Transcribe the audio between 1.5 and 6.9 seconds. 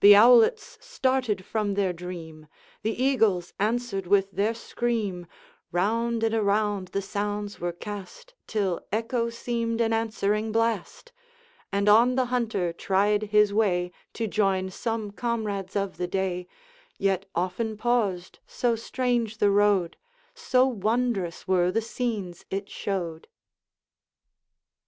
their dream, The eagles answered with their scream, Round and around